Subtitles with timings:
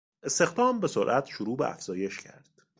[0.23, 2.61] استخدام به سرعت شروع به افزایش کرد.